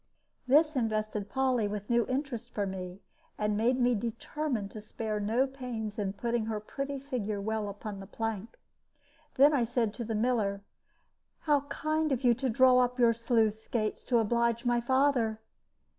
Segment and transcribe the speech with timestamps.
[0.47, 3.03] This invested Polly with new interest for me,
[3.37, 7.99] and made me determine to spare no pains in putting her pretty figure well upon
[7.99, 8.57] the plank.
[9.35, 10.63] Then I said to the miller,
[11.41, 15.39] "How kind of you to draw up your sluice gates to oblige my father!